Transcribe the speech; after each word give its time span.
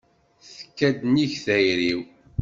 Tekka-d 0.53 0.97
nnig 1.05 1.33
n 1.37 1.41
tayri-w. 1.43 1.99